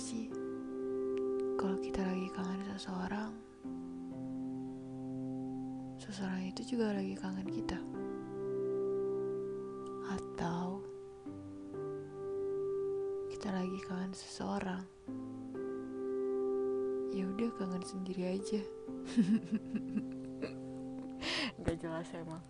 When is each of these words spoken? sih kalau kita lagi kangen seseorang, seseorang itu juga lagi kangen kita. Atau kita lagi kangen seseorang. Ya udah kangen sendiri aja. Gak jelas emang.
sih 0.00 0.32
kalau 1.60 1.76
kita 1.78 2.02
lagi 2.02 2.26
kangen 2.32 2.64
seseorang, 2.74 3.32
seseorang 6.00 6.48
itu 6.48 6.74
juga 6.74 6.96
lagi 6.96 7.14
kangen 7.14 7.46
kita. 7.46 7.78
Atau 10.10 10.82
kita 13.30 13.52
lagi 13.52 13.78
kangen 13.84 14.16
seseorang. 14.16 14.82
Ya 17.12 17.28
udah 17.28 17.52
kangen 17.60 17.84
sendiri 17.84 18.40
aja. 18.40 18.58
Gak 21.62 21.78
jelas 21.78 22.08
emang. 22.16 22.42